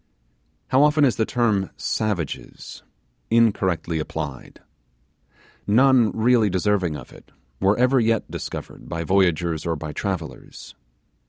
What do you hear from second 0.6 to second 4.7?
How often is the term 'savages' incorrectly applied!